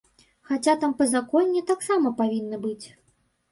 [0.51, 2.87] Хаця там па законе таксама павінны быць.